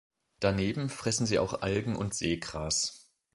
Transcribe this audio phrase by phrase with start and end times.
[0.39, 3.07] Daneben fressen sie auch Algen und Seegras.